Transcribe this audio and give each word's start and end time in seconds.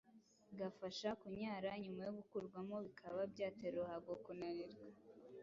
gafasha 0.59 1.09
kunyara. 1.21 1.69
Nyuma 1.83 2.01
yo 2.07 2.13
gukurwamo 2.19 2.75
bikaba 2.85 3.19
byatera 3.33 3.73
uruhago 3.77 4.11
kunanirwa 4.23 4.85